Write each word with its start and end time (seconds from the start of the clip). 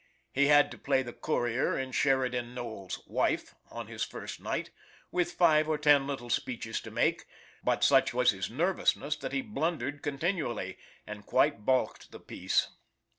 He 0.31 0.47
had 0.47 0.71
to 0.71 0.79
play 0.79 1.03
the 1.03 1.13
Courier 1.13 1.77
in 1.77 1.91
Sheridan 1.91 2.55
Knowles's 2.55 3.03
"Wife" 3.05 3.53
on 3.69 3.85
his 3.85 4.03
first 4.03 4.39
night, 4.41 4.71
with 5.11 5.33
five 5.33 5.69
or 5.69 5.77
ten 5.77 6.07
little 6.07 6.31
speeches 6.31 6.81
to 6.81 6.89
make; 6.89 7.25
but 7.63 7.83
such 7.83 8.11
was 8.11 8.31
his 8.31 8.49
nervousness 8.49 9.15
that 9.17 9.31
he 9.31 9.43
blundered 9.43 10.01
continually, 10.01 10.79
and 11.05 11.27
quite 11.27 11.65
balked 11.65 12.09
the 12.11 12.19
piece. 12.19 12.69